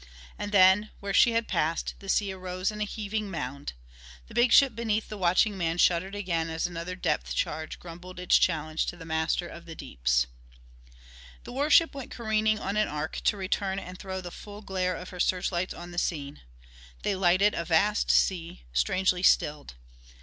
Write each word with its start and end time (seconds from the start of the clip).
And 0.39 0.51
then, 0.51 0.89
where 0.99 1.13
she 1.13 1.33
had 1.33 1.47
passed, 1.47 1.93
the 1.99 2.09
sea 2.09 2.31
arose 2.31 2.71
in 2.71 2.81
a 2.81 2.85
heaving 2.85 3.29
mound. 3.29 3.73
The 4.25 4.33
big 4.33 4.51
ship 4.51 4.73
beneath 4.73 5.09
the 5.09 5.17
watching 5.19 5.55
man 5.55 5.77
shuddered 5.77 6.15
again 6.15 6.49
as 6.49 6.65
another 6.65 6.95
depth 6.95 7.35
charge 7.35 7.77
grumbled 7.77 8.19
its 8.19 8.39
challenge 8.39 8.87
to 8.87 8.97
the 8.97 9.05
master 9.05 9.47
of 9.47 9.65
the 9.65 9.75
deeps. 9.75 10.25
The 11.43 11.53
warship 11.53 11.93
went 11.93 12.09
careening 12.09 12.57
on 12.57 12.77
an 12.77 12.87
arc 12.87 13.17
to 13.25 13.37
return 13.37 13.77
and 13.77 13.99
throw 13.99 14.21
the 14.21 14.31
full 14.31 14.63
glare 14.63 14.95
of 14.95 15.09
her 15.09 15.19
search 15.19 15.51
lights 15.51 15.75
on 15.75 15.91
the 15.91 15.99
scene. 15.99 16.41
They 17.03 17.13
lighted 17.15 17.53
a 17.53 17.63
vast 17.63 18.09
sea, 18.09 18.63
strangely 18.73 19.21
stilled. 19.21 19.75